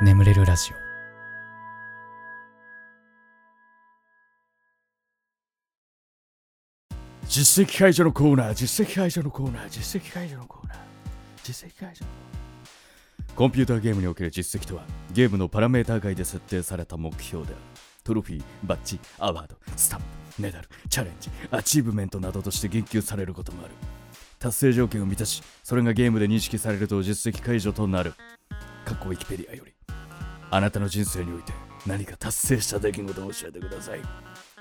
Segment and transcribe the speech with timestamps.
[0.00, 0.76] 眠れるラジオ
[7.26, 10.78] 実績解除のコーナー、実績解除のコーナー、実績解除のコーナー、
[11.42, 13.34] 実績解除のコーナー。
[13.34, 17.62] コンピューターゲームにおける実績とは、ゲームのパラメータ外で設定された目標である。
[18.04, 20.00] トロフィー、バッジ、アワード、スタン
[20.36, 23.74] プ、メダル、チャレンジ、アチーブメントなどとして言及されることもある。
[24.38, 28.14] 達成条件を満たし、それがゲームで認識されると実績解除となる。
[28.84, 29.77] 過去ウィキペディアより。
[30.50, 31.52] あなたの人生において
[31.86, 34.00] 何か達成した出来事を教えてください。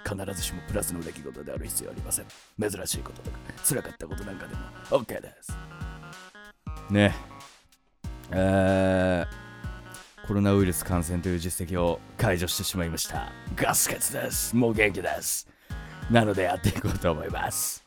[0.03, 2.25] 必ずしもプラスの出来事である必要ありません。
[2.59, 3.37] 珍しいこととか、
[3.67, 5.57] 辛かったことなんかでも OK です。
[6.89, 7.13] ね
[8.31, 13.31] えー、コロナウイルス感染という実績を解除してしまいました。
[13.55, 14.55] ガスケツです。
[14.55, 15.47] もう元気です。
[16.09, 17.83] なのでやっていこうと思います。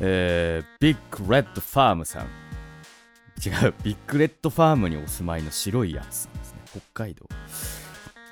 [0.00, 2.24] えー、ビッグレッドファームさん。
[2.24, 6.55] 違う、ビッグレッドファームにお住まいの白いやつです。
[6.76, 7.26] 北海道。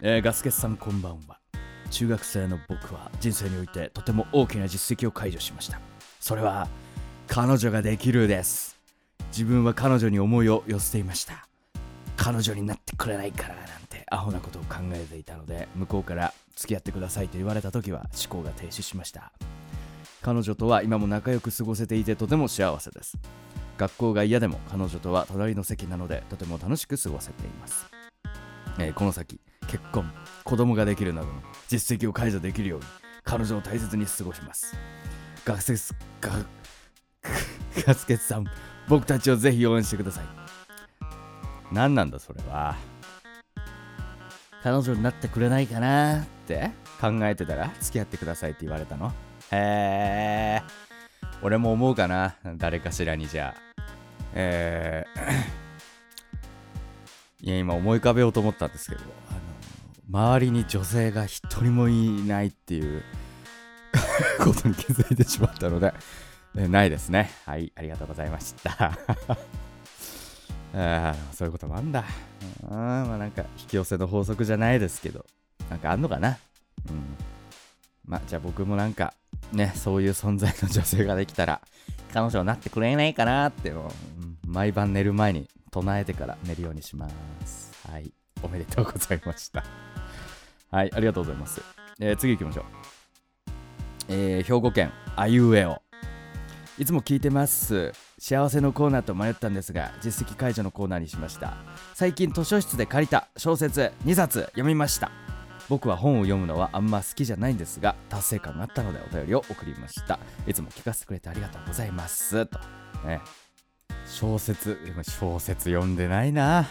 [0.03, 1.39] えー、ガスケツさんこんばんは。
[1.91, 5.81] 中学生の僕は人生においてとても大きな実績を解除しました。
[6.21, 6.69] それは
[7.27, 8.79] 彼女ができるです。
[9.29, 11.49] 自分は彼女に思いを寄せていました。
[12.17, 19.33] 彼女になってくれないからなんてアホなことを考えていたので向こうから付き合ってくださいと言われた時は思考が停止しました。
[20.21, 23.17] 彼女とは今も仲良く過ごせていてとても幸せです。
[23.77, 27.87] 学校が嫌でも彼女とは隣の席なのでとても楽しく過ごせています。
[28.79, 30.11] えーこの先結婚
[30.45, 31.35] 子供ができるなどの
[31.69, 32.87] 実績を解除できるように
[33.25, 34.77] 彼女を大切に過ごします。
[35.45, 36.31] 学生すが
[37.87, 38.45] ガスケツさん
[38.89, 40.25] 僕たちをぜひ応援してください。
[41.73, 42.77] 何なんだそれは。
[44.63, 49.13] 彼女になってくれないかなって考えてたら付き合ってくださいって言われたの。
[49.51, 50.63] へえ
[51.43, 52.37] 俺も思うかな。
[52.57, 53.83] 誰かしらにじゃあ。
[54.35, 55.54] えー
[57.45, 59.35] いや今思い浮かべようと思ったんですけどあ
[60.15, 63.03] の周りに女性が一人もいないっていう
[64.43, 65.93] ことに気づいてしまったので、
[66.57, 67.31] えないですね。
[67.45, 68.97] はいありがとうございました。
[70.75, 72.07] あそういうこともあんだ。
[72.65, 72.67] あ
[73.07, 75.27] まあなんか引き寄せの法則じゃないですけど
[75.69, 76.39] なんかあんのかな。
[76.89, 77.17] うん。
[78.07, 79.13] まあじゃあ僕もなんか
[79.53, 81.61] ねそういう存在の女性ができたら
[82.15, 83.91] 彼女になってくれないかなっていう、うん
[84.47, 87.09] 毎晩寝る前に唱えてから寝るようにしま
[87.45, 87.73] す。
[87.91, 88.13] はい。
[88.45, 89.65] おめでとうございました。
[90.71, 91.61] はい、ありがとうございます。
[91.99, 92.65] えー次行きましょう。
[94.09, 95.83] えー兵庫県あいうえお。
[96.79, 97.91] いつも聞いてます。
[98.19, 101.57] 幸せのコーナーと迷ったんですが、実績解除のコーナーにしました。
[101.95, 105.11] 最近図書室で借りた小説2冊読みました。
[105.69, 110.21] 僕は本を読むのはあんま好きじゃないんですが、達成感があったのでお便りを送りました。
[110.47, 112.47] いつも聞かせてくれてありがとうございます。
[112.47, 112.61] と。
[113.05, 113.21] ね。
[114.07, 116.69] 小説、でも小説読んでないな。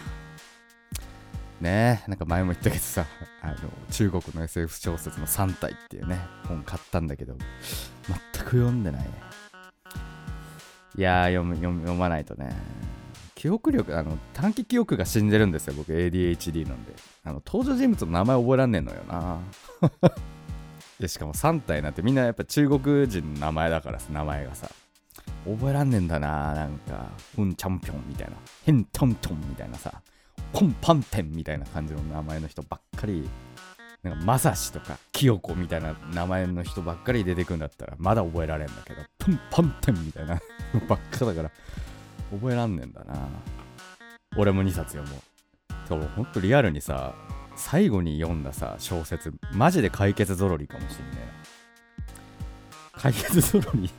[1.62, 3.06] ねえ、なんか前も言ったけどさ、
[3.42, 3.56] あの、
[3.92, 7.36] 中国の SF 小説の3体っていうね、本買ったんだけど、
[8.08, 9.10] 全く読んでないね。
[10.96, 12.54] いやー、読む、読む読まないとね。
[13.36, 16.94] 記憶力、あの、短期記憶が死んでるんですよ、僕 ADHD なんで。
[17.24, 19.40] あの、登場人物の名前覚えらんねえのよな。
[21.00, 24.70] で、しかも3体なんてみんなやっぱ中国人の名前だからさ、名前がさ。
[25.46, 27.12] 覚えらんねえんだななんか。
[27.36, 28.34] フンチャンピョンみたいな。
[28.66, 30.02] ヘントントンみたいなさ。
[30.52, 33.30] ポンパンテンみたいな感じの名前の人ばっかり。
[34.04, 40.34] なんかまさしとかキヨコみたいな名前の人ばっかり出てくんだったらまだ覚えられんだけどポンパンテンみたいな
[40.74, 41.52] の ばっかだから
[42.32, 43.30] 覚えらんねえんだな。
[44.36, 45.22] 俺も2冊読もう。
[45.88, 47.16] そうほんとリアルにさ
[47.56, 52.02] 最後に読んださ小説マジで解決ぞろりかもしんねえ
[52.98, 53.02] な。
[53.02, 53.90] 解決ぞろり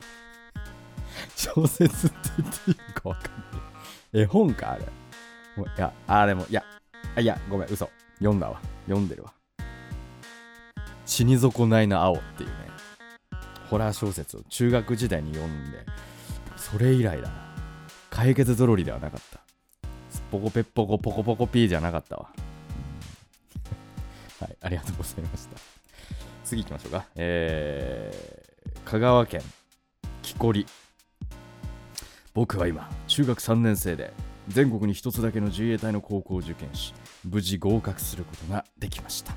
[1.35, 3.29] 小説って言っていいかわかんな
[4.19, 4.21] い。
[4.21, 4.83] 絵本かあれ。
[4.83, 4.85] い
[5.79, 6.63] や、あ、でも、いや、
[7.15, 7.89] あいや、ごめん、嘘。
[8.19, 8.59] 読んだわ。
[8.87, 9.33] 読んでるわ。
[11.05, 12.55] 死に損ないの青っていうね、
[13.69, 15.85] ホラー小説を中学時代に読んで、
[16.57, 17.45] それ以来だな。
[18.09, 19.39] 解決ぞろりではなかった。
[20.09, 22.31] すっぽこぺっぽこポコポコピーじゃなかったわ。
[24.39, 25.57] はい、ありがとうございました。
[26.43, 27.05] 次行きましょうか。
[27.15, 29.41] えー、香川県
[30.21, 30.67] 木こり。
[32.35, 34.13] 僕は今中学3年生で
[34.49, 36.93] 全国に一つだけの自衛隊の高校を受験し
[37.23, 39.33] 無事合格することができました。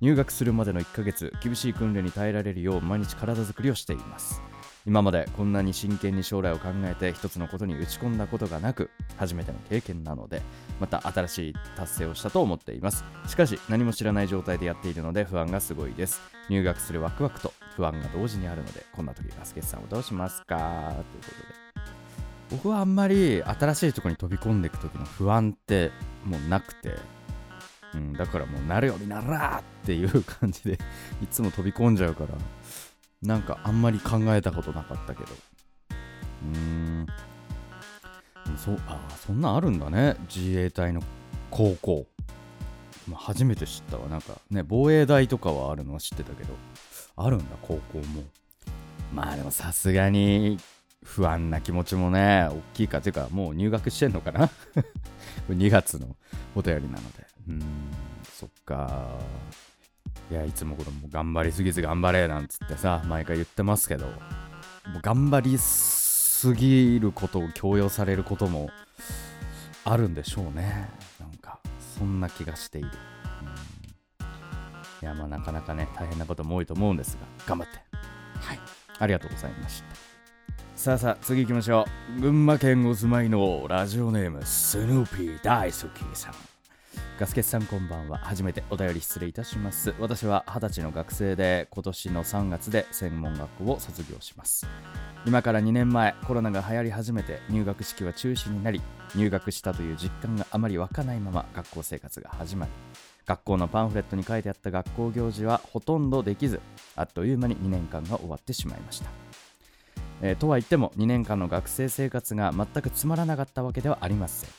[0.00, 4.42] 入学するまでの1ヶ月厳しい訓練に耐えられるよう毎日体作りをしています。
[4.84, 10.42] 今までこんなに真剣に将来を考えて一つのことに打ち込んだことがなく初めての経験なので
[10.80, 13.04] また新しい達成をしたと思っています。
[13.28, 16.20] しかし何も知らない状態でやっているので不安がすごいです。
[16.50, 20.56] 入学するワクワクと不安が同時にあるのでこんな時ガスケさんをどうしますか？
[20.56, 21.04] というこ
[21.54, 21.65] とで。
[22.50, 25.90] 僕はあんまり新しいところに飛び込んでいく時の不安って
[26.24, 26.96] もうなくて
[27.94, 30.78] うん、だからもうなるようにならーっていう感じで
[31.22, 32.30] いつも飛び込んじゃうから
[33.22, 35.32] なんかあんまり考えたことなかったけど。
[35.32, 37.06] うーん。
[38.56, 40.16] そあそんなんあるんだね。
[40.32, 41.02] 自衛隊の
[41.50, 42.06] 高校、
[43.08, 44.08] まあ、初めて知ったわ。
[44.08, 46.54] なんかね防衛大とかはあるのは知ってたけど。
[47.16, 48.22] あるんだ高校も。
[49.12, 50.58] まあでもさすがに
[51.06, 54.50] 不安な気持ちもね大きいかというかもう入学してんのかな？
[55.48, 56.16] 2月の
[56.54, 57.26] お便りなので。
[57.48, 57.62] うん
[58.32, 59.08] そっか。
[60.30, 68.68] いやいつもこれも頑張りすぎず頑張れなんつってさ毎回言ってますけどもう頑張りすぎることを強要されることも
[69.84, 70.90] あるんでしょうね。
[71.20, 71.60] なんか
[71.96, 72.88] そんな気がしている、
[75.00, 77.78] いやまあなかなかね大変なことも多いと思うんですが頑張って。
[78.40, 78.58] はい。
[78.98, 80.05] ありがとうございました。
[80.76, 81.86] さあさあ次行きましょ
[82.18, 82.20] う。
[82.20, 86.34] 群馬県お住まいのラジオネームスヌーピー大好きさん。
[87.18, 88.18] ガスケツさんこんばんは。
[88.18, 89.94] 初めてお便り失礼いたします。
[89.98, 94.66] 私は20歳の学生で今年の3月で専門学校を卒業します。
[95.24, 98.82] 今から2年前コロナが流行り始めて入学式は中止になり
[99.14, 102.72] 入学したという実感があまり湧かないまま学校生活が始まり
[103.24, 106.60] 学校のパンフレットに書いてあった学校行事はほとんどできず
[106.94, 109.25] あっという間に2年間が終わってしまいました。
[110.22, 114.50] えーとは言っても2年間の学生生活が全くつまらなかったわけではありません。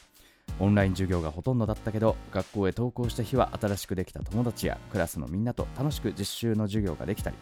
[0.60, 7.36] オンライン授業がほとんどだったけど学校へ登校した日は新しくできた友達やクラスのみんなと楽しく実習の授業ができたり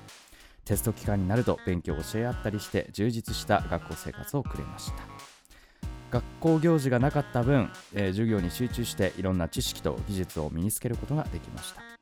[0.66, 4.96] テスト期間になると勉強を教え合ったりして充実した学校生活を送れました。
[6.12, 11.95] 学校行事がなかった分、えー授業に集中していろんな知識と技術を身につけることができました。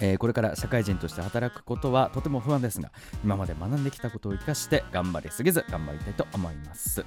[0.00, 2.90] えーこれから社会人として働くことはとても不安ですが
[3.22, 7.04] 今まで学んできたことを生かして頑張りすぎず頑張りたいと思います。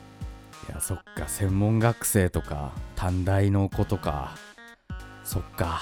[0.70, 1.28] いやそっか。
[1.28, 4.36] 専門学生とか短大の子とか。
[5.24, 5.82] そっか。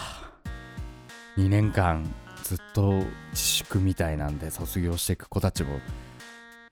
[1.38, 2.06] 2年間
[2.44, 2.92] ずっと
[3.32, 5.80] 自粛みたいなんで卒業していく子たちも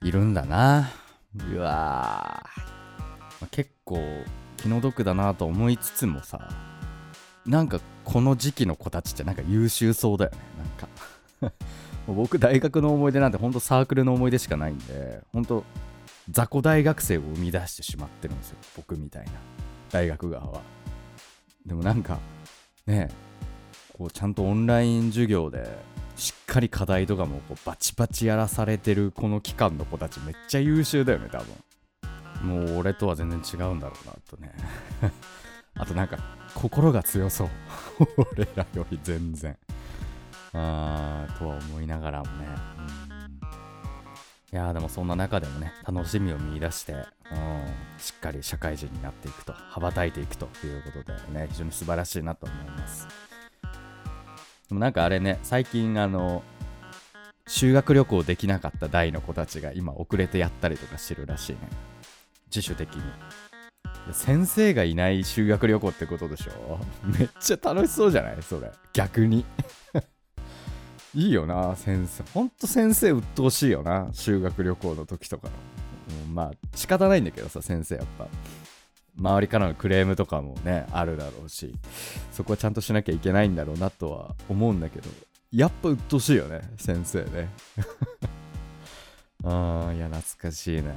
[0.03, 0.91] いるんだな。
[1.53, 3.99] うわー、まあ結構
[4.57, 6.47] 気の毒だなと思いつつもさ
[7.45, 11.53] なんかこの時期の子たちってなんか優秀そうだよねなんか。
[12.07, 15.63] 僕大学の思い出なんてほんとサークルの思い出しかないんでほんと
[16.29, 19.31] 雑魚大学生を生み出してしまってるんですよ僕みたいな。
[19.91, 20.61] 大学側は。
[21.65, 22.19] でもなんか
[22.85, 23.09] ね
[23.97, 25.77] こうちゃんとオンライン授業で
[26.15, 31.47] しっかり課題とかもこうバチバチやらされてるこの期間の子たちめっちゃ優秀だよね多分。
[32.43, 34.51] もう俺とは全然違うんだろうなとね。
[35.75, 36.17] あとなんか
[36.53, 37.49] 心が強そう。
[38.33, 39.57] 俺らより全然。
[40.53, 42.47] あーとは思いながらもね、
[42.77, 43.39] うん。
[44.53, 47.03] いやでもそんな中でもね楽しみを見出して、うん、
[47.97, 53.07] しっかり社会人になっていくと羽ばたいていくということでね非常に素晴らしいなと思います。
[54.69, 56.43] でもなんかあれね最近あの
[57.47, 61.59] 修学旅行できなかった代の子たちが今遅れてやったりとかしてるらしいね。
[62.47, 63.01] 自主的に。
[64.11, 66.79] 先生がいない修学旅行ってことでしょ？
[67.07, 68.37] めっちゃ楽しそうじゃない？
[68.41, 68.71] それ。
[68.93, 69.45] 逆に。
[71.15, 72.23] いいよな先生。
[72.33, 75.53] ほんと先生鬱陶しいよな修学旅行の時とかの、
[76.27, 78.27] うんまあ仕方ないんだけどさ先生やっぱ。
[79.15, 81.75] 周りからのクレームとかもねあるだろうし。
[82.31, 85.09] そこはちゃんとしなきゃいけないんだろうなとは思うんだけど。
[85.51, 87.49] やっぱ鬱陶しいよね先生ね。
[89.45, 90.93] あーいや懐かしいな。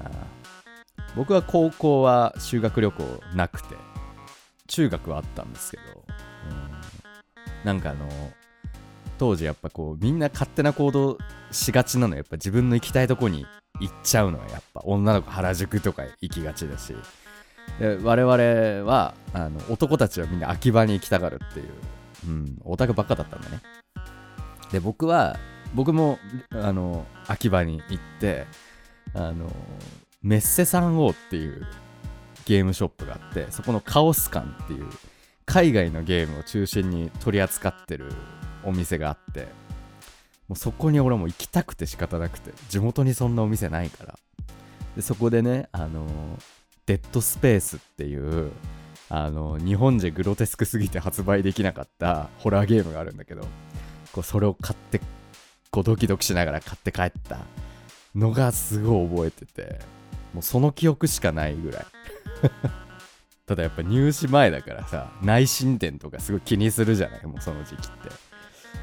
[1.15, 3.75] 僕は高校は修学旅行なくて
[4.67, 5.83] 中学はあったんですけど、
[6.51, 8.07] うん、なんかあの
[9.19, 11.19] 当時やっぱこうみんな勝手な行動
[11.51, 13.47] しがちなのやっぱ自分の行きたいとこに
[13.81, 16.95] 行っちゃうのはやっぱ女の子原宿とか行きがちだし。
[17.81, 21.67] で我々はあの男たちはみんな秋葉に行きたがるっていう、
[22.29, 23.61] うん、オタクばっかだったんだね。
[24.71, 25.37] で僕は
[25.75, 26.19] 僕も
[26.51, 28.47] あの秋葉に行って
[29.15, 29.51] あの
[30.27, 31.65] メッセサンオーっていう
[32.47, 34.89] ゲームショップがあってそこのカオス館っていう
[35.45, 38.13] 海外のゲームを中心に取り扱ってる
[38.65, 39.43] お店があって
[40.49, 44.19] もうそこに俺も行きたくて仕方なくて地元にそんなお店ないから。
[44.97, 46.07] でそこでねあの
[46.87, 48.51] デッドスペースっていう
[49.09, 53.43] あの日本じゃグロテスクすぎて発売できなかったホラーゲームがあるんだけど
[54.13, 55.01] こうそれを買って
[55.71, 57.39] こうドキドキしながら買って帰った
[58.15, 59.79] のがすごい覚えてて
[60.37, 61.87] もうその記憶しかないぐらい
[63.47, 67.27] ただやっぱ入試前だからさ内申点とかすごい気にするじゃない？
[67.27, 68.11] もうその時期って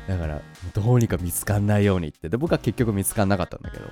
[0.08, 0.42] だから
[0.74, 3.86] どうにか見つかんないようにってで僕は結局見つかんなかったんだけど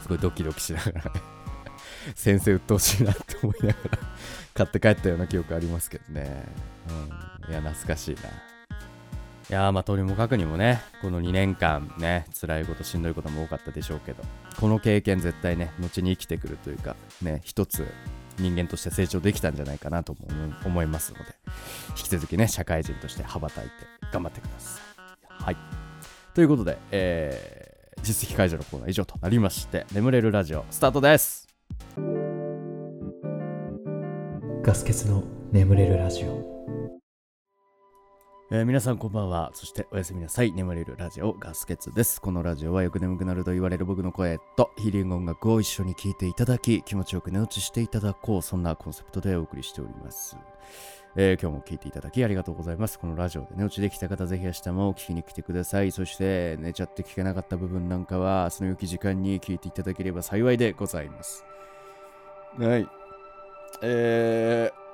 [0.00, 1.20] すごいドキドキしながらね
[2.14, 3.98] 先生鬱陶しいなって思いながら
[4.54, 6.44] 買って帰ったような記憶ありますけどね。
[6.88, 6.92] う
[7.48, 7.50] ん。
[7.50, 8.22] いや、懐かしいな。
[9.50, 14.22] いやまあとにもかくにもね、この2年間ね、辛いこと、しんどいことも多かったでしょうけど、
[14.60, 17.86] この経験絶対ね、後に生きてくるというか、ね、一つ
[18.38, 20.28] 人間として成長できたんじゃないかなとも
[20.66, 21.34] 思いますので、
[21.90, 23.70] 引き続きね、社会人として羽ばたいて
[24.12, 25.44] 頑張ってください。
[25.44, 25.56] はい。
[26.34, 31.48] ということで、えー、実績解除のコーナー以上となりまして、眠れるラジオスタートです。
[34.62, 36.57] ガス欠の眠れるラジオ。
[38.50, 39.50] えー、皆さんこんばんは。
[39.52, 40.52] そしておやすみなさい。
[40.52, 42.18] 眠れるラジオガスケツです。
[42.18, 48.42] このラジオはよく眠くなると言われる僕の声とヒーリング音楽を一緒に聴いていただき、気持ちよく寝落ちしていただこう。
[48.42, 50.38] そんなコンセプトでお送りしております。
[51.14, 52.98] えー、今日も聴いていただきありがとうございます。
[52.98, 55.92] このラジオで寝落ちできた方、ぜひ明日も聞きに来てください。
[55.92, 61.44] そして寝ちゃって聞けなかった部分なんかは、その良き時間に聞いていただければ幸いでございます。
[62.58, 62.88] はい。
[63.82, 64.87] えー、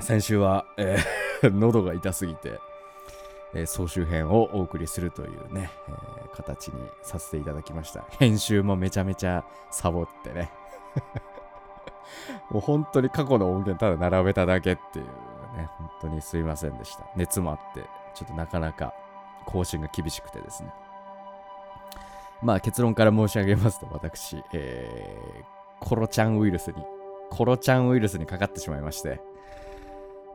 [0.00, 2.60] 先週は、えー 喉が痛すぎて、
[3.54, 8.04] えー、総集編をお送りするというね、えー、形にさせていただきました。
[8.18, 10.50] 編集もめちゃめちゃサボってね。
[12.50, 15.04] もう本当に過去の音源ただ並べただけっていう
[15.56, 17.04] ね、本当にすいませんでした。
[17.16, 18.92] 熱もあって、ちょっとなかなか
[19.46, 20.72] 更新が厳しくてですね。
[22.42, 26.84] まあ結論から申し上げますと、私、えー、コロちゃんウイルスに、
[27.30, 29.20] コロちゃんウイルスにかかってしまいまして、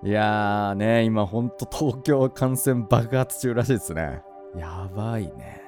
[0.05, 4.21] いやーね、今ほんと東京感染爆発中らしいですね。
[4.55, 5.63] やばいね。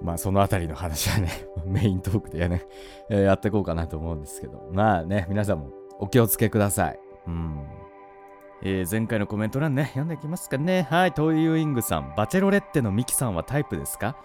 [0.00, 1.28] まあそのあたりの話はね、
[1.66, 2.62] メイントークでね、
[3.10, 7.00] え、やっていこうかなと思うんですけど、まあね、皆さんもお気をつけください。
[7.26, 7.66] うん。
[8.62, 10.86] えー、前回のコメント欄ね、読んでいきますかね。
[10.88, 14.16] はい、トイユイングさん、バチェロレッテのミキさんはタイプですか？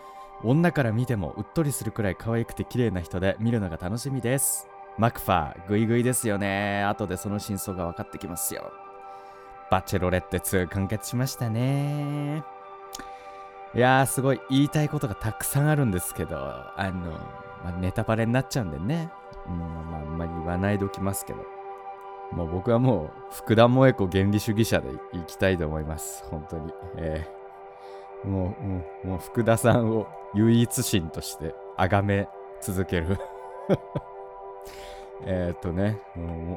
[0.43, 4.69] 女から見てもうっとりするくらい可愛くて綺麗な人で見るのが楽しみです。
[4.99, 6.83] マクファー、グイグイですよね。
[6.83, 8.71] 後でその真相が分かってきますよ。
[9.69, 12.43] バチェロレッテ2完結しましたね。
[13.75, 17.11] いやー、すごい言いたいことがたくさんあるんですけど、あの、
[17.63, 19.11] まあ、ネタバレになっちゃうんでね。
[19.47, 21.45] うん、まあ、あんまり言わないでおきますけど。
[22.31, 26.23] もう僕はもう、福田萌子原理主義者でいきたいと思います。
[26.29, 26.71] 本当に。
[26.97, 32.27] えー、もう、もう、もう福田さんを唯一心として崇め
[32.61, 33.17] 続ける
[35.25, 35.99] えっとね、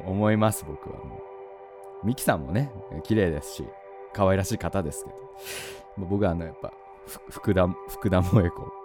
[0.05, 1.32] 思います、僕はもう。
[2.03, 2.71] ミキさんもね、
[3.03, 3.65] 綺麗ですし、
[4.13, 5.11] 可愛らしい方ですけ
[6.01, 6.73] ど、僕はあの、やっぱ、
[7.29, 8.83] 福田、福田萌子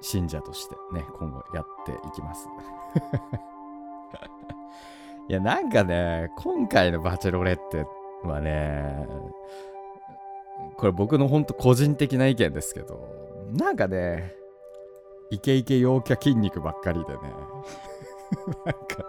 [0.00, 2.48] 信者としてね、今後やっていきます。
[5.28, 7.86] いや、なんかね、今回のバチェロレッテ
[8.24, 9.06] はね、
[10.76, 13.08] これ僕のほんと個人的な意見ですけど、
[13.52, 14.34] なんかね、
[15.30, 17.20] イケイケ陽キャ筋肉ばっかりでね、
[18.66, 19.04] なんか、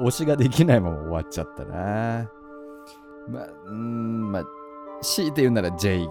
[0.00, 2.30] 推しができないまま終わっちゃったな。
[3.28, 4.44] まあ、うん、まあ、
[5.02, 6.08] 強いて言うなら J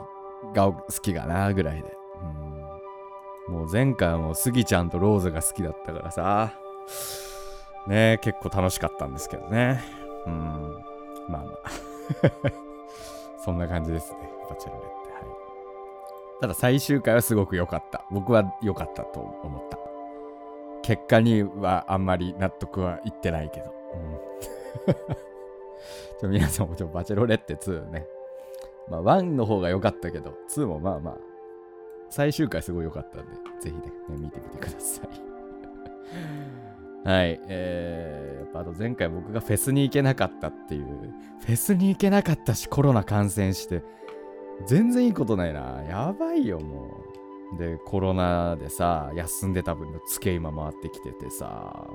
[0.54, 1.98] が好きかなぐらいで。
[3.50, 6.54] うん、もう前回もスギちゃんとローズが好きだったからさ。
[7.88, 9.84] ね結構楽しかったんですけどね。
[10.26, 10.34] うん。
[11.28, 11.72] まあまあ
[13.44, 14.20] そんな感じですね。
[14.50, 15.14] バチェロレって。
[15.14, 15.26] はい。
[16.42, 18.06] ただ最終回はすごく良かった。
[18.12, 19.91] 僕は良かったと思った。
[20.84, 23.74] 結果にはあんまり納得はいってないけど。
[26.24, 28.08] うん、 皆さんもちょバチェロレッテ2ね。
[28.90, 31.18] まあ1の方が良かったけど、2もまあまあ、
[32.10, 35.08] 最終回すごい良かったんで、ぜひね、見てみてください。
[37.08, 37.40] はい。
[37.48, 40.86] えー、やっぱあと前回僕がフェスに行けなかったっていう、
[41.40, 43.84] フェスに行けなかったし、コロナ感染して、
[44.66, 45.84] 全然いいことないな。
[45.88, 47.21] やばいよ、もう。
[47.58, 51.86] で、コロナでさ、休んでた分のツケ今回ってきててさ、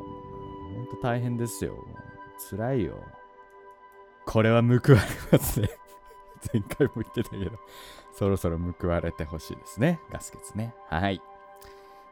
[0.75, 1.75] ほんと大変ですよ。
[2.51, 2.95] 辛いよ。
[4.27, 4.97] これは報われ
[5.33, 5.71] ますね
[6.53, 7.53] 前回も言ってたけど
[8.13, 10.01] そろそろ報われてほしいですね。
[10.11, 10.75] ガスケツね。
[10.89, 11.21] はい。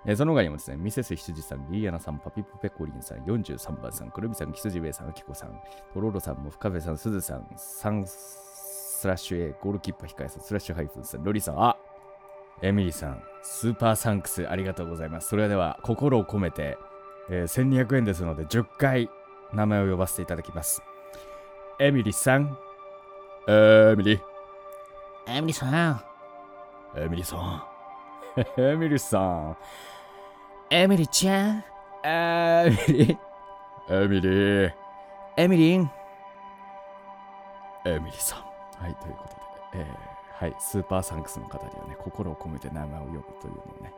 [0.07, 5.59] えその他にもですね、ミセス羊さん、リーアナさん、パピプペコリンさん、43番さん、くるみさん、キスジベさん、アキコさん、
[5.95, 11.79] トロロさん、も深部さん、すずさん、サンスラッシュ A、ゴールキーパー控えさん、スラッシュハイフンさん、ロリさん、あ
[12.62, 15.28] エミリーさん、スーパーサンクス、ありがとうございます。
[15.28, 16.78] それでは、心を込めて、
[17.28, 19.08] えー、1200円ですので10回
[19.52, 20.82] 名前を呼ばせていただきます。
[21.78, 22.56] エミリさん。
[23.49, 24.20] エミリ。
[25.26, 26.02] エミリさん。
[26.96, 27.62] エミリさん。
[28.61, 29.56] エミリさん。
[30.70, 31.64] エミリちゃん。
[32.04, 33.18] エミリ。
[33.88, 34.73] エミリ。
[35.37, 35.90] エミリン。
[37.87, 38.38] エミリさん。
[38.82, 39.28] はい、というこ
[39.73, 43.95] とで、えー、はい、スーパーサンクスの方にはね、心を込めて名前を呼ぶというのをね、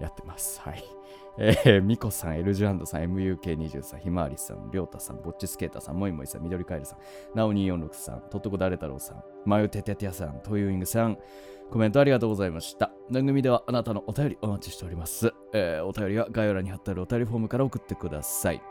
[0.00, 0.60] やってます。
[0.60, 0.84] はい。
[1.38, 6.98] えー、ミコさん、エルジュアンドさん、MUK23、ひまわりさん、りょうたさん、ぼっちスケーターさん、もいもいさん、みどりかえるさん、
[7.36, 11.18] なお246さん、とっとこだれ太郎さん、まゆてててやさん、トユーイングさん、
[11.70, 12.90] コメントありがとうございました。
[13.10, 15.34] 番組ではあなたのお便りお待ちしております。
[15.52, 18.62] えーお便りは概要欄に貼ってあるお便りフォームから送ってください。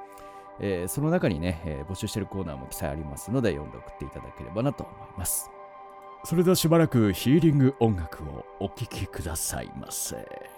[0.60, 5.55] えーその中にね、えー募集しているコーナーも記載ありますので、読んで送っていただければなと思います。
[6.26, 10.55] それではしばらくヒーリング音楽をお聴きくださいませ。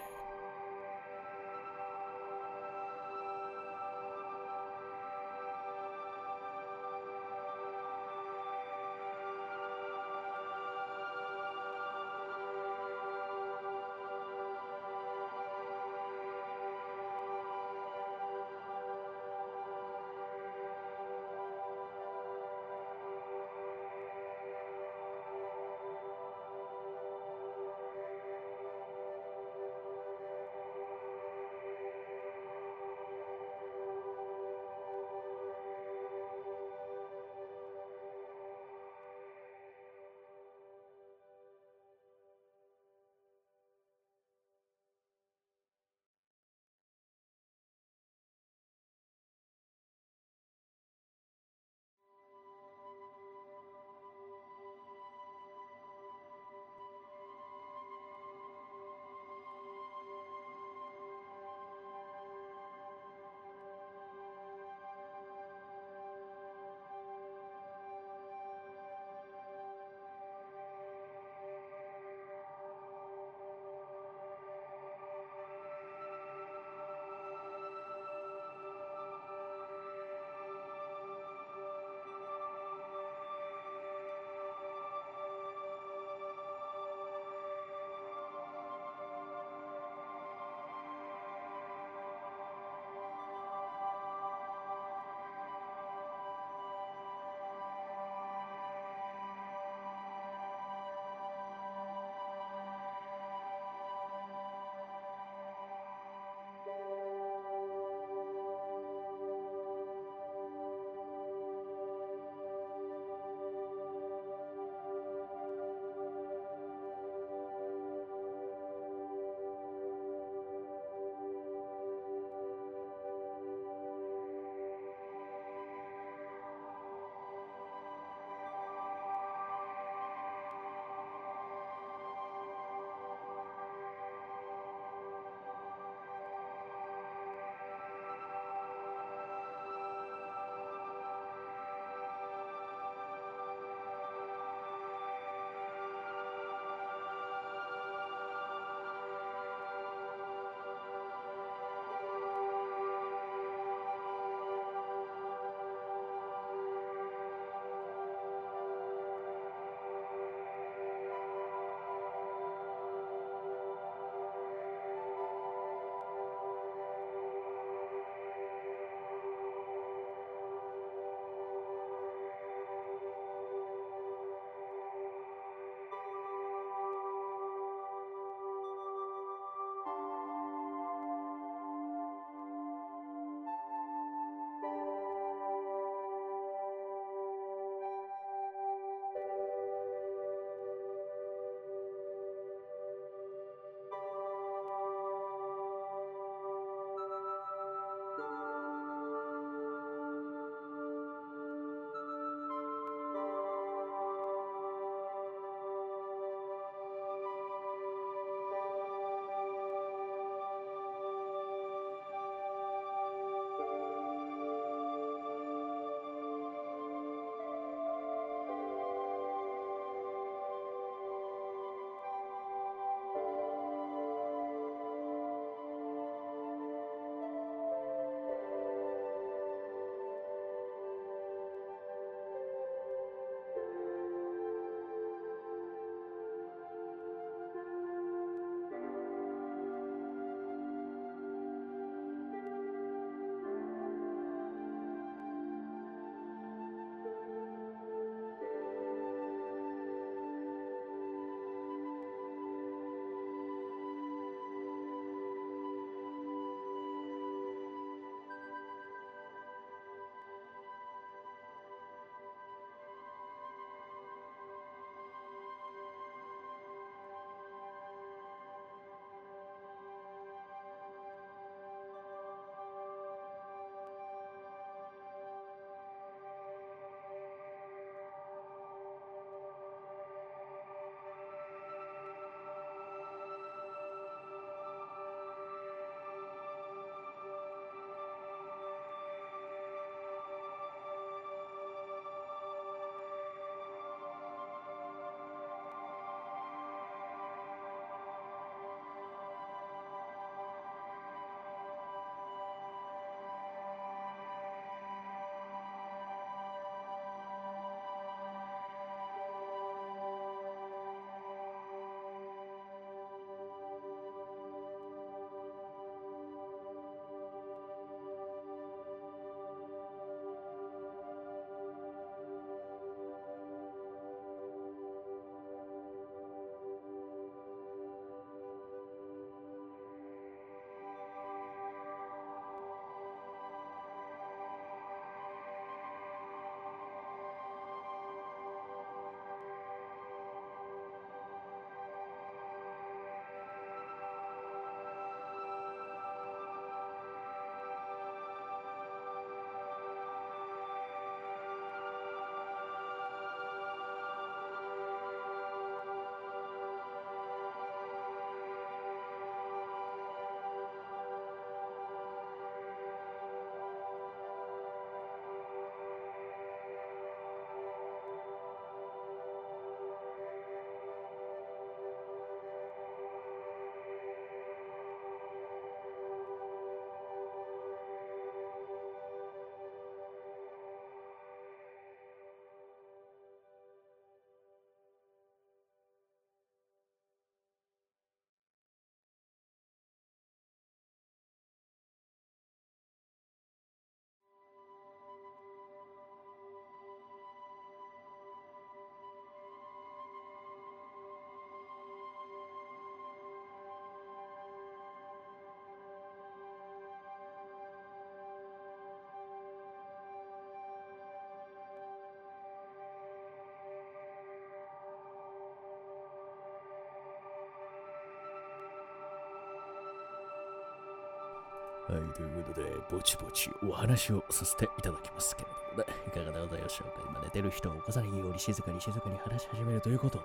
[421.88, 427.06] はい、ということで、ぼちぼちお話をさせていただきますけれどもね、いかがでございましょうか。
[427.10, 430.22] 今寝てる人を起こさないように静かに静かに話し始めるということを、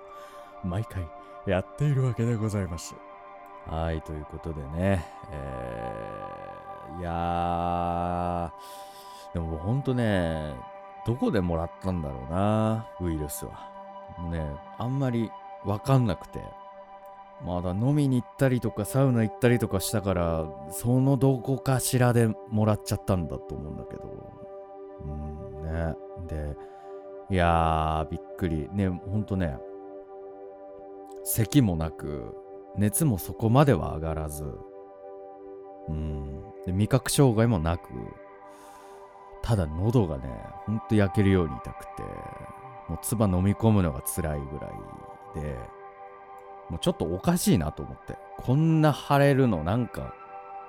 [0.65, 1.07] 毎回
[1.45, 2.95] やっているわけでございます。
[3.65, 10.57] はい、ということでね、えー、いやー、でもほんとね、
[11.07, 13.71] どこでもらったんだろうな、ウイルスは。
[14.29, 15.31] ね、あんまり
[15.63, 16.43] わかんなくて。
[17.45, 24.33] まだ飲みに行ったりとかサウナ行ったりとかしたから、そのどこかしらでもらっちゃったんだと思うんだけど。
[25.05, 25.95] うんね。
[26.27, 26.55] で、
[27.29, 28.69] いやー、びっくり。
[28.71, 29.57] ね、ほんとね、
[31.23, 32.35] 咳もなく、
[32.77, 34.45] 熱もそこまでは上がらず、
[35.89, 36.41] うん。
[36.65, 37.89] で、味覚障害もなく、
[39.41, 40.29] ただ喉がね、
[40.65, 42.03] ほんと焼けるように痛くて、
[42.87, 45.57] もう唾飲み込むのが辛いぐらいで、
[46.69, 48.17] もうちょっとおかしいなと思って。
[48.37, 50.13] こんな腫れるのなんか、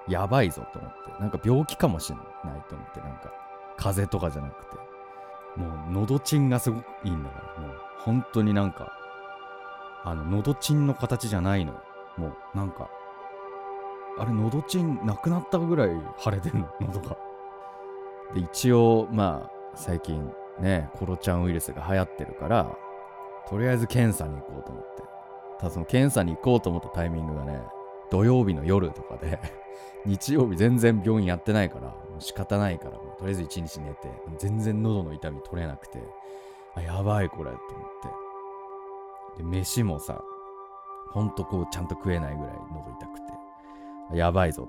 [0.09, 1.21] やばいぞと思って。
[1.21, 3.33] なんか病気かもしれないと思って、なんか、
[3.77, 4.77] 風邪とかじゃなくて。
[5.57, 8.93] もう、のどちんがすごくいいんだから、もう、本当になんか、
[10.05, 11.73] あの、のどちんの形じゃないの。
[12.17, 12.91] もう、なんか、
[14.19, 17.17] あれ、のどちんなくなったぐらい腫れてんの、 喉が。
[18.35, 22.77] で、一応、まあ、最近ね、コロちゃんウイルスが流行ってるから、
[23.49, 25.04] とりあえず検査に行こうと思って。
[25.59, 27.61] ただその検査に行こうと思ったタイミングがね、
[28.11, 29.38] 土曜日の夜とかで、
[30.07, 36.03] 日曜日全然病院やってないから、もう仕方ないから、もうとりあえず一日寝て、全然喉の痛み取れなくて、
[36.75, 37.59] あ、やばいこれ、と思っ
[39.37, 39.43] て。
[39.43, 40.23] で、飯もさ、
[41.11, 43.21] ほんとこうちゃんと食えないぐらい喉痛く
[44.11, 44.69] て、やばいぞ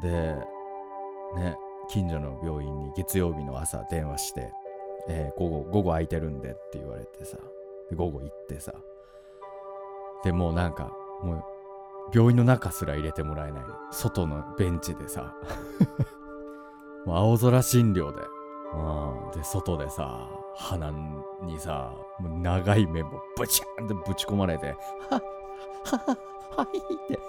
[0.00, 0.08] て。
[0.08, 0.34] で、
[1.36, 1.56] ね、
[1.88, 4.52] 近所の病院に月曜日の朝電話して、
[5.08, 7.36] えー午後、午後空いてるんでって言われてさ、
[7.94, 8.72] 午後行ってさ、
[10.24, 10.90] でもうなんか、
[11.22, 11.44] もう、
[12.12, 13.64] 病院の中すら入れてもらえない。
[13.90, 15.34] 外のベンチでさ、
[17.04, 18.22] もう青空診療で、
[18.72, 20.90] うん、で、外でさ、鼻
[21.42, 24.76] にさ、もう長い綿棒ブチャンってぶち込まれて、
[25.10, 25.22] はっ、
[25.84, 26.18] はっ、
[26.56, 27.20] はいって。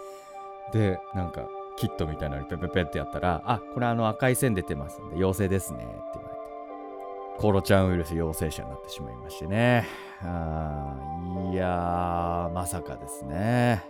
[0.71, 6.34] で、なんか、キットみたいなのにペペペってやったら、あ、これあの赤い線出てますんで、陽性ですねって言われて。
[7.37, 9.85] コロちゃんウイルス陽性者になってしまいましてね。
[10.21, 13.83] あーいやー、まさかですね。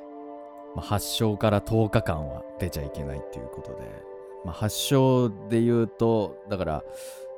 [0.76, 4.04] まあ、発症から10日間は出ちゃいけないっていうことで、
[4.44, 6.84] まあ、発症で言うと、だから、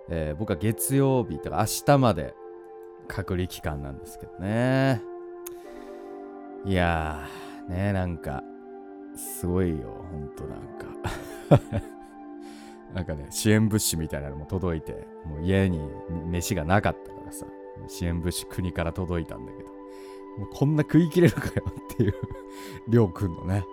[0.09, 2.33] えー僕は月曜日とか明日まで
[3.07, 5.01] 隔離期間なんですけどね。
[6.65, 8.43] いやー、ね、なんか、
[9.15, 11.96] すごいよ、ほんとなんか。
[12.93, 15.79] なんかね、支援物資みたいなのも届いて、もう家に
[16.25, 17.45] 飯がなかったからさ、
[17.87, 19.69] 支援物資国から届いたんだけど、
[20.39, 22.13] もうこんな食い切れるかよっていう、
[22.87, 23.63] りょうくんのね、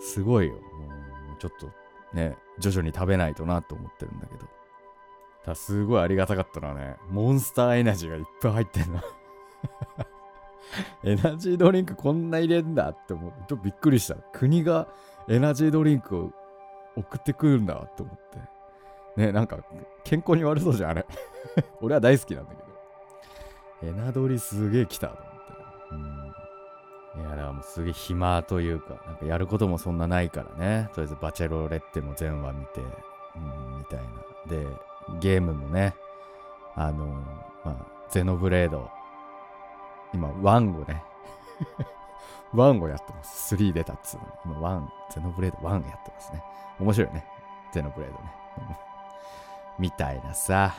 [0.00, 0.54] すごいよ。
[0.54, 1.70] もうちょっと
[2.14, 4.46] ね、徐々に食べないとなと思ってるんだけど。
[5.44, 9.00] たすごいありがたかったのはね、モンスターエナジーがいっぱい入ってんの。
[11.04, 14.14] エナジードリンクこんな入れんだって思って、ちょっとびっくりした。
[14.32, 14.88] 国が
[15.28, 16.32] エナジードリンクを
[16.96, 18.16] 送ってくるんだって思っ
[19.16, 19.24] て。
[19.26, 19.58] ね、なんか
[20.02, 21.06] 健康に悪そうじゃん、あれ。
[21.80, 22.56] 俺は大好きなんだけ
[23.86, 23.88] ど。
[23.88, 25.54] エナドリすげえ来たと思って。
[25.92, 27.20] うん。
[27.20, 30.88] いや、だからもうすげえ暇というか、なんかやることもそんなないからね。
[30.94, 34.04] とりあえずバチェロレッテも全話見て、うん、みたいな。
[34.48, 34.66] で、
[35.20, 35.94] ゲームもね、
[36.74, 37.76] あのまあ、
[38.08, 38.90] ゼノブレード、
[40.12, 41.04] 今、1をね、
[42.54, 43.54] 1をやってます。
[43.54, 44.56] 3出たっつうの。
[44.56, 46.42] 今、1、ゼノブレード1やってますね。
[46.78, 47.24] 面白いね。
[47.72, 48.78] ゼノブレードね。
[49.78, 50.74] みたいなさ、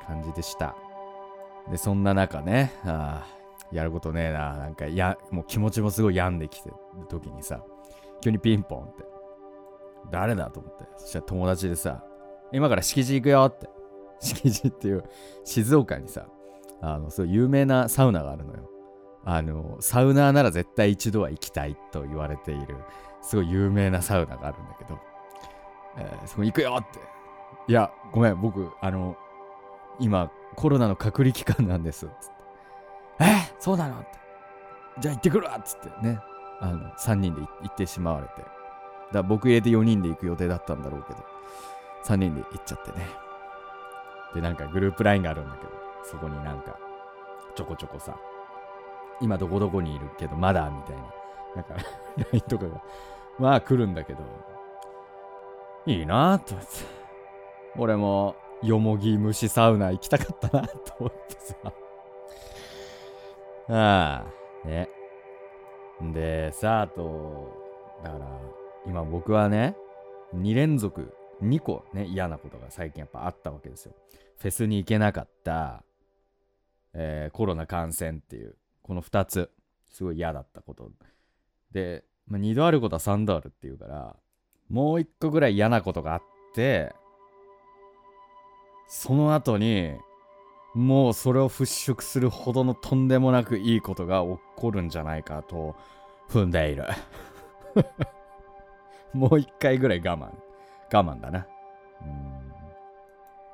[0.00, 0.74] うん、感じでした。
[1.70, 3.38] で、そんな中ね、あー
[3.72, 6.76] やることねえな、なんか、や、もう気持ちもすごい病んできてる
[7.08, 7.60] 時にさ、
[8.22, 9.04] 急にピンポンって、
[10.10, 12.02] 誰だと思って、そしたら友達でさ、
[12.52, 13.68] 今から敷地行くよって、
[14.20, 15.04] 敷地っていう
[15.44, 16.26] 静岡にさ、
[16.80, 18.70] あの、すごい有名なサウナがあるのよ。
[19.24, 22.76] あの、サウナーなら絶対一度は行きたいと言われている、
[23.20, 24.98] すごい有名なサウナがあるんだけど、
[25.96, 26.98] えーそこ行くよって。
[27.66, 29.16] いや、ごめん、僕、あの、
[29.98, 32.08] 今、コロナの隔離期間なんですっ。
[32.20, 32.34] つって
[33.20, 34.06] えそうなのって。
[35.00, 36.18] じゃあ行ってくるわっつってね。
[36.60, 38.32] あの、3人で行ってしまわれて。
[39.12, 41.24] だ僕入れて4人で行く予定だったんだろうけど、
[42.04, 43.06] 3人で行っちゃってね。
[44.34, 45.72] で、なんかグループ LINE があるんだけど、
[46.04, 46.76] そこになんか、
[47.54, 48.16] ちょこちょこさ、
[49.20, 51.02] 今どこどこにいるけど、まだみたいな、
[51.56, 51.76] なんか
[52.32, 52.82] LINE とかが、
[53.38, 54.20] まあ来るんだけど、
[55.86, 56.70] いいなぁと思って。
[57.76, 61.54] 俺も、よもぎ蒸しサウナ行きたかったなと思ってさ。
[63.70, 64.24] あ
[64.64, 64.88] あ、ね。
[66.12, 67.52] で、さあ、あと、
[68.02, 68.26] だから、
[68.86, 69.76] 今僕はね、
[70.34, 73.92] 2連続2個ね嫌なことが最近やっぱあったわけですよ
[74.38, 75.82] フェスに行けなかった、
[76.94, 78.56] えーコロナ感染っていう
[78.88, 79.50] この2つ
[79.90, 80.90] すごい嫌だったこと。
[81.70, 84.16] で、まあ、2度あることは3度あるっていうから
[84.70, 86.22] もう1個ぐらい嫌なことがあっ
[86.54, 86.94] て
[88.88, 89.92] その後に
[90.74, 95.76] もうそれを払拭するほどのとんでもなくいいことが起こるんじゃないかと
[96.30, 96.84] 踏んでいる。
[99.12, 100.30] もう一回ぐらい我慢。
[100.92, 101.46] 我慢だな。
[102.02, 102.52] うん。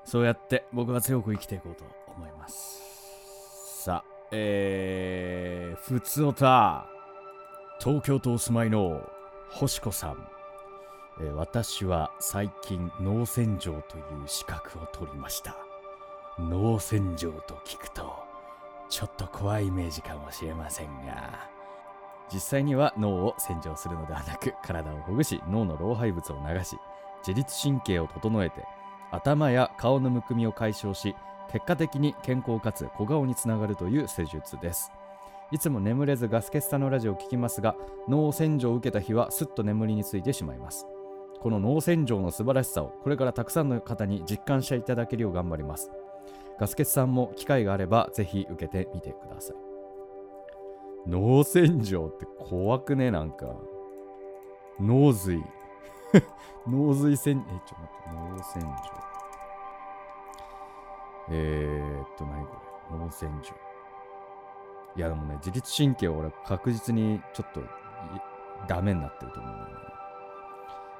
[0.05, 1.85] そうやって僕は強く生きていこうと
[2.17, 2.84] 思います。
[4.37, 6.87] えー、ふつおた
[7.79, 9.09] 東京都お住まいの
[9.49, 10.27] 星子さん、
[11.21, 15.57] えー私は最近脳洗浄という資格を取りました。
[16.41, 18.13] 脳洗浄と聞くと
[18.89, 21.49] ちょっと怖いイメージかもしれませんが。
[22.33, 26.77] 実際には脳を洗浄するのではなく体をほぐし脳の老廃物を流し
[27.25, 28.65] 自律神経を整えて
[29.13, 31.15] 頭や顔のむくみを解消し
[31.51, 34.91] 結果的に健康かつ小顔につながるという施術です。
[35.51, 37.77] いつも眠れずガス欠さのラジオを聞きますが
[38.09, 40.87] 脳洗浄を受けた日はすっと眠りについてしまいます。
[41.41, 45.91] この脳洗浄の素晴らしさをこれからたくさんの方に実感していただけるよう頑張ります。
[46.59, 49.57] ガス欠さんも機会があればぜひ受けてみてください。
[51.07, 53.11] 脳洗浄って怖くね？
[53.11, 53.47] なんか。
[54.81, 55.45] 脳髄。
[56.67, 58.33] 脳髄洗えちょっと待って。
[58.37, 59.04] 脳洗浄。
[61.31, 62.53] えー、っと何こ
[62.93, 62.99] れ？
[62.99, 63.55] 脳洗浄
[64.97, 67.63] いやでもね自律神経は俺確実にちょっと
[68.69, 69.75] ダメになってると思うんだよね。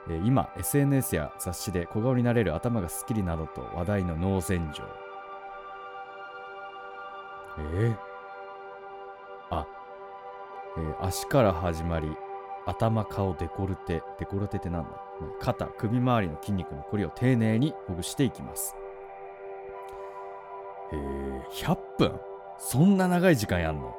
[0.09, 4.83] えー今 SNS や雑誌で小顔になれる頭がスッキリなどと話題の脳洗浄。
[7.59, 7.97] えー、
[9.51, 9.67] あ、
[10.77, 12.17] えー足から始まり
[12.67, 14.89] 頭顔デコルテデコルテってなんだ？
[15.41, 18.75] 肩首周りの筋肉のこりを丁寧にほぐしていきます。
[20.93, 22.21] えー、100分？
[22.59, 23.95] そんな長い時間やんの？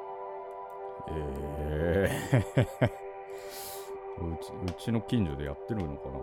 [1.10, 2.89] えー
[4.17, 6.19] うちうちの近所でやってるのかな？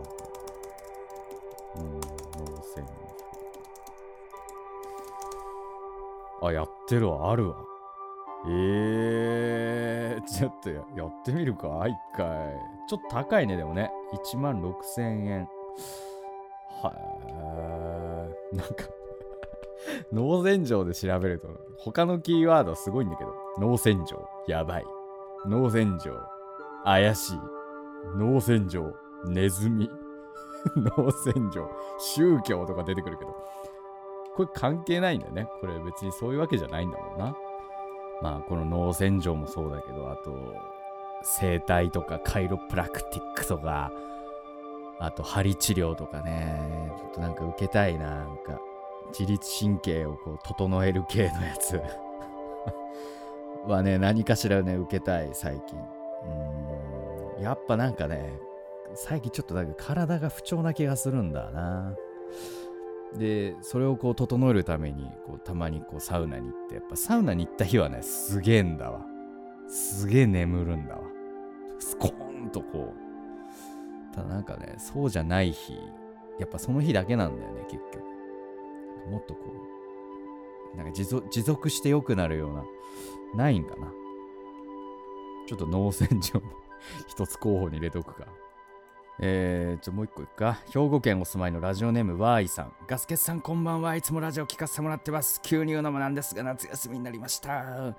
[1.82, 2.00] うん、脳
[2.62, 2.92] 洗浄
[6.46, 7.56] あ、やってるわ、あるわ。
[8.48, 12.26] えー、 ちょっとややってみるか、一回。
[12.88, 13.92] ちょっと高いね、でもね。
[14.12, 15.48] 1万6000円。
[16.82, 18.84] はーなんか
[20.12, 24.86] 脳洗浄で調べると、他のキーワードすごいんだけど、脳洗浄、やばい。
[25.46, 26.12] 脳洗浄、
[26.84, 27.38] 怪しい。
[28.16, 28.92] 脳洗浄、
[29.26, 29.90] ネズミ。
[30.76, 33.34] 脳洗浄、宗教とか出てくるけど、
[34.36, 35.48] これ関係ないんだよね。
[35.60, 37.36] これ別にそういうわけじゃないんだもんな。
[38.22, 40.54] まあ、この脳洗浄もそうだけど、あと、
[41.24, 43.90] 整体とかカイロプラクティックとか、
[44.98, 48.60] あと針治療とかね、ちょっとなんか受けたいな、なんか、
[49.10, 51.80] 自律神経をこう整える系のやつ
[53.66, 55.78] はね、何かしらね、受けたい、最近。
[57.36, 58.32] うん、やっぱなんかね、
[58.94, 61.94] 最近ちょっとなんか体が不調な気がするんだな。
[63.18, 69.04] で、それをこう整えるために、こうたまにこうサウナに行って、やっぱサウナに行った日はね、すげえんだわ。
[69.68, 71.00] すげえ眠るんだわ。
[71.78, 74.14] スコーンとこう。
[74.14, 75.74] ただなんかね、そうじゃない日、
[76.38, 78.11] やっぱその日だけなんだよね、結局。
[79.10, 79.40] もっとこ
[80.74, 82.64] う、なんか持続持続して良くなるような、
[83.34, 83.92] ないんかな？
[85.46, 86.52] ちょっと脳洗浄も
[87.08, 88.26] 一つ候補に入れとくか。
[89.20, 90.54] えー、ちょ、もう一個いくか。
[90.68, 92.72] 兵庫県お住まいのラジオネーム、ワーイさん。
[92.88, 93.94] ガスケツさん、こんばんは。
[93.94, 95.40] いつもラジオ聞かせてもらってます。
[95.42, 97.94] 急に言うのもなんですが、夏休みになりました。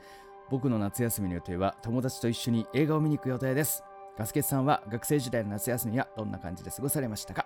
[0.49, 3.83] 僕の夏休みの予定は、友達と一緒に映画を見に行く予定です。
[4.17, 7.42] ガスケツさんは、学生時代の夏休みはどんな感じで過ごされましたか、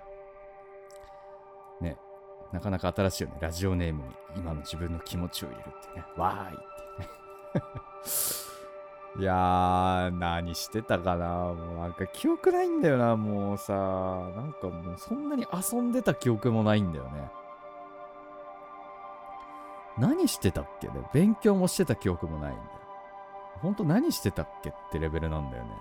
[2.52, 3.38] なかなか新しいよね。
[3.42, 6.06] ラジオネームに今の自分の気持ちを入れるってね。
[6.16, 6.58] わーいっ
[7.54, 7.66] てね。
[9.20, 13.74] いやー、何してたかなもうなんか記憶ないんだよな、もうさ。
[13.74, 17.30] なんかもうそんなに遊んでた記憶もないんだよね。
[19.98, 20.94] 何してたっけね？
[21.14, 22.70] 勉強もしてた記憶もないんだよ。
[23.62, 25.72] ほんと何してたっけってレベルなんだよね。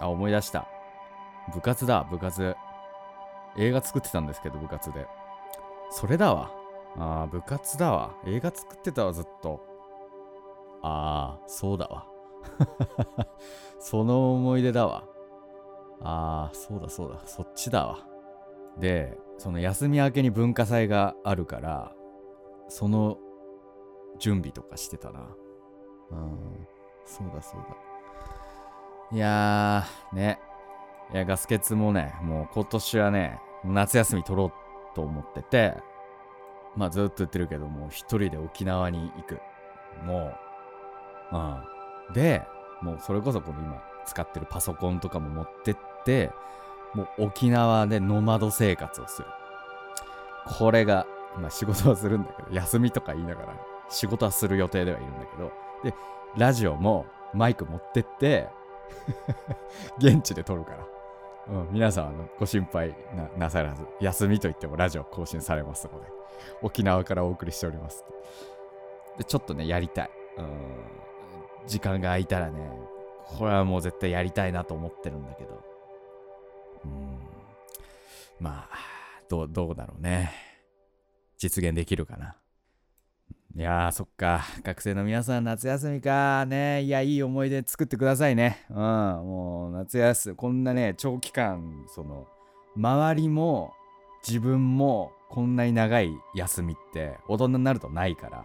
[0.00, 0.66] あ、思い出した。
[1.54, 2.56] 部活だ、部活。
[3.56, 5.06] 映画作ってたんですけど、部活で。
[5.90, 6.52] それだわ。
[6.96, 8.14] あー、部活だわ。
[8.26, 9.60] 映画作ってたわ、ずっと。
[10.82, 12.06] あー、そうだわ。
[13.78, 15.04] その思い出だわ。
[16.02, 17.98] ああ、そうだそうだ、そっちだわ。
[18.78, 21.92] で、その休み明けに文化祭があるから、
[22.68, 23.18] その
[24.18, 25.20] 準備とかしてたな。
[26.10, 26.66] うん、
[27.04, 27.76] そうだそうだ。
[29.12, 30.40] いやー、ね。
[31.12, 34.52] いや、ガス欠もね、もう今年はね、夏休み取ろう
[34.94, 35.76] と思ってて、
[36.76, 39.40] まあずっと言ってるけども、一人で沖縄に行く。
[40.04, 40.32] も
[41.32, 41.38] う、う
[42.10, 42.14] ん。
[42.14, 42.42] で、
[42.82, 46.30] もうそれこそこの今使ってるパソコンとかも持ってって、
[46.94, 49.28] もう沖縄でノマド生活をする。
[50.46, 51.06] これが、
[51.38, 53.54] まあ仕事はするんだけど、休みとか言いながら
[53.88, 55.52] 仕事はする予定ではいるんだけど、
[55.84, 55.94] で、
[56.36, 58.48] ラジオもマイク持ってって、
[59.98, 60.99] 現地で撮るから。
[61.50, 62.94] うん、皆さんあのご心配
[63.36, 66.06] なさらず、休みといってもラジオ更新されますので、
[66.62, 68.04] 沖縄からお送りしております。
[69.18, 70.10] で、ちょっとね、やりたい。
[70.38, 70.46] うん、
[71.66, 72.70] 時間が空いたらね、
[73.24, 75.64] これはもう絶対やりたいなと思ってるんだけど、
[76.84, 77.18] うん、
[78.38, 78.78] まあ、
[79.28, 80.32] どう、どうだろうね。
[81.36, 82.36] 実現できるかな。
[83.56, 84.44] いやー、そっか。
[84.62, 86.46] 学生の皆さん、夏休みか。
[86.46, 86.82] ね。
[86.82, 88.64] いや、いい思い出作ってくださいね。
[88.70, 88.76] うん。
[88.76, 92.28] もう、夏休み、こんなね、長期間、その、
[92.76, 93.72] 周りも、
[94.26, 98.44] 自分も、こんなに長い休みって、大人になるとないから。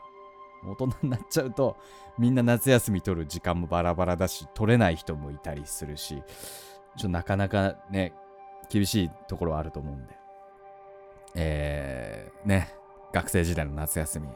[0.67, 1.77] 大人になっちゃうと、
[2.17, 8.13] みんな夏休み取る時間もバラバラだし、取れない人もいたりするし、ちょっとなかなかね、
[8.69, 10.15] 厳しいところはあると思うんで。
[11.35, 12.73] えー、ね、
[13.13, 14.29] 学生時代の夏休み、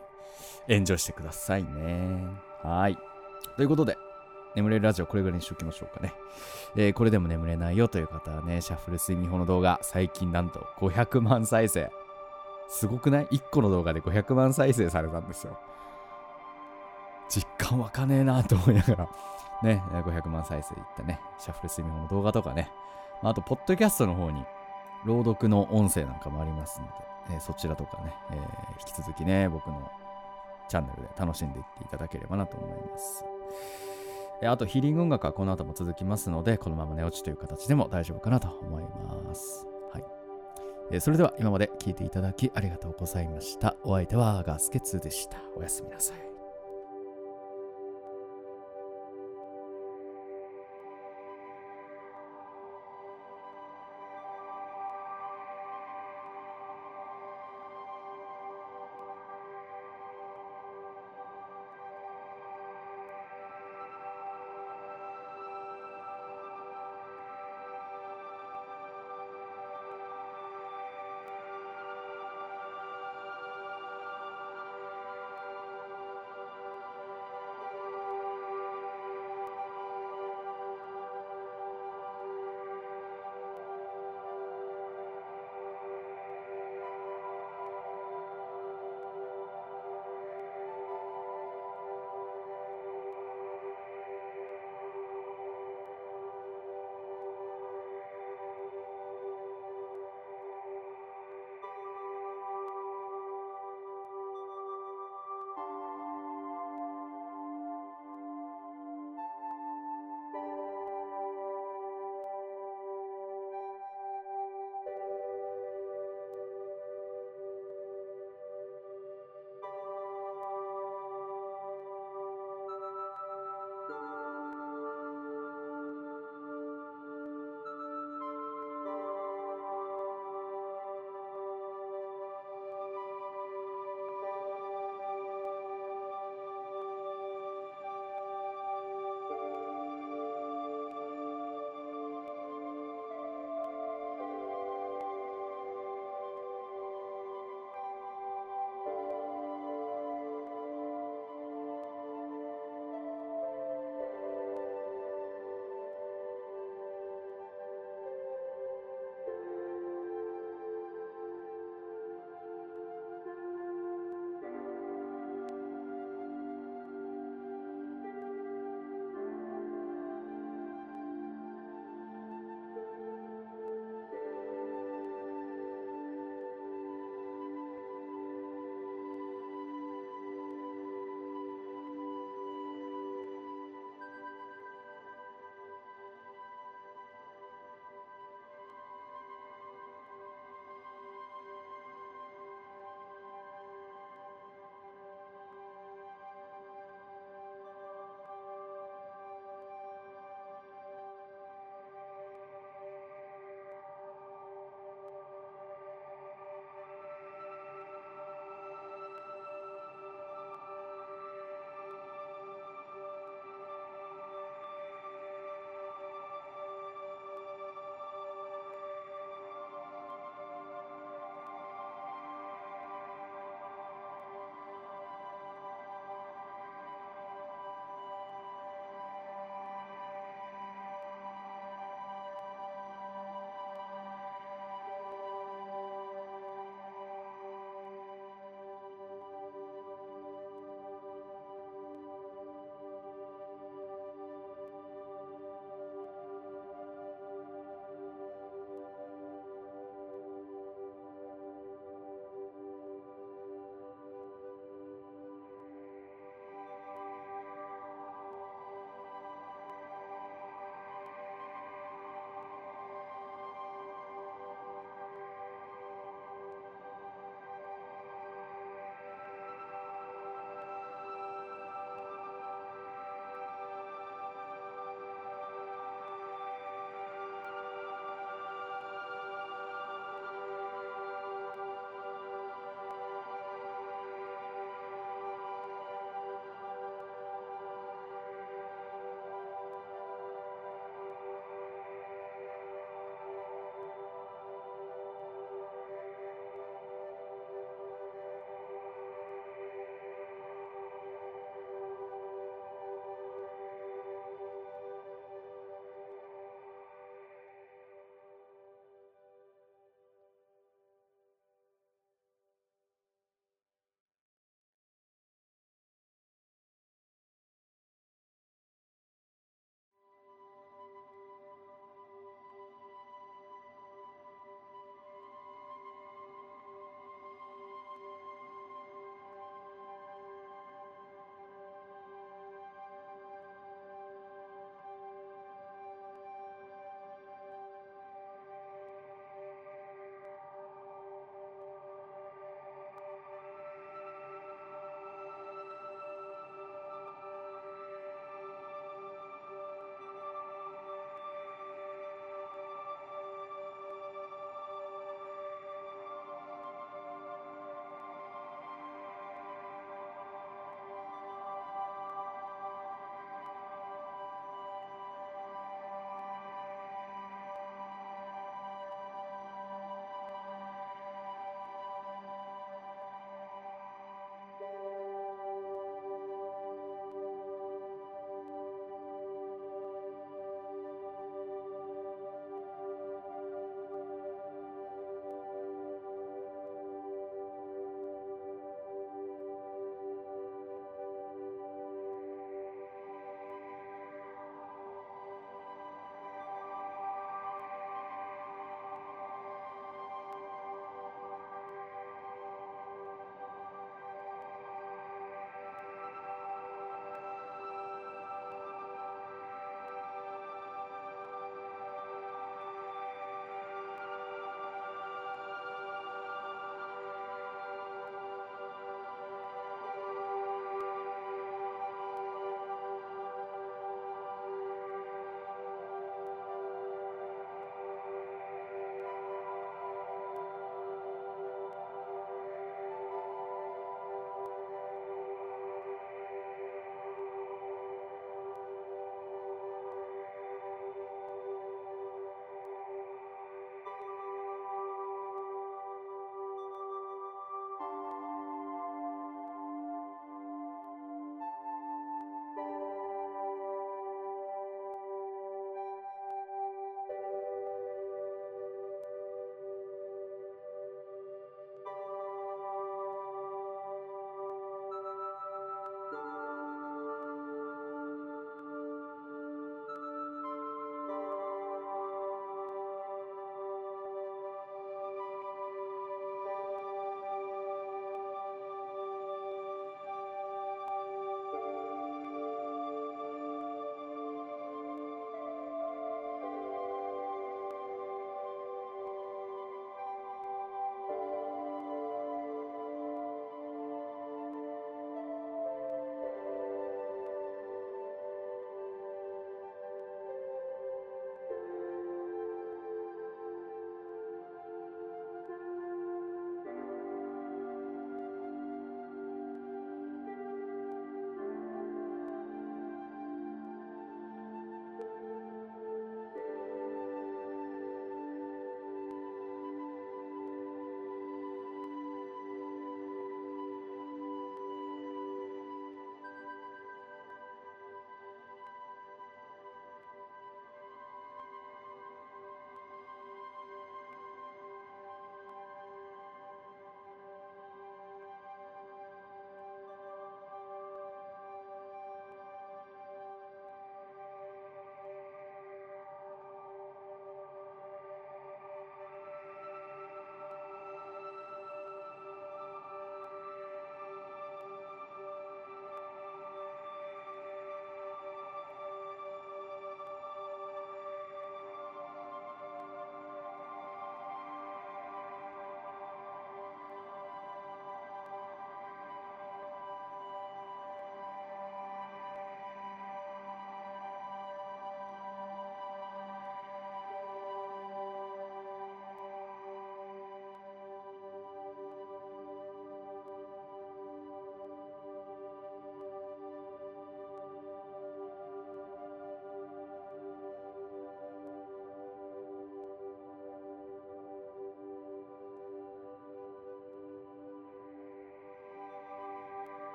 [0.69, 2.23] エンジョイしてくださいね。
[2.63, 2.97] はい。
[3.55, 3.97] ということで、
[4.55, 6.13] 眠れるラジオこれぐらいにしときましょうかね。
[6.75, 11.89] えーこれでも眠れないよという方はね、シャッフル睡眠法の動画、最近なんと500万再生。
[12.69, 15.57] すごくない ?1 個の動画で500万再生されたんですよ。
[17.29, 19.09] 実感わかねえなと思いながら、
[19.63, 22.71] ね、500万再生いったね、シャッフル睡眠法の動画とかね、
[23.23, 24.43] まああと、ポッドキャストの方に、
[25.05, 26.93] 朗読の音声なんかもありますので、
[27.31, 28.37] えーそちらとかね、えー
[28.81, 29.91] 引き続きね、僕の
[30.69, 33.25] チャンネルで楽しんでいっていただければなと思います。
[34.41, 39.67] あと、ヒーリング音楽はこの後も続きますので、このまま寝落ちという形でも大丈夫かなと思います。
[39.91, 39.99] は
[40.91, 41.01] い。
[41.01, 43.75] それでは今まで聴いていただきありがとうございました。
[43.83, 45.37] お相手はガスケツでした。
[45.57, 46.28] おやすみなさい。